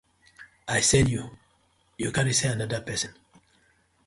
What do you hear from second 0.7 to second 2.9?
I sen yu, yu carry sen anoda